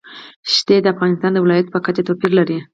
[0.53, 2.57] ښتې د افغانستان د ولایاتو په کچه توپیر لري.